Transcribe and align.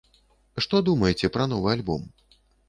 Што 0.65 0.79
думаеце 0.87 1.31
пра 1.35 1.47
новы 1.53 1.69
альбом? 1.75 2.01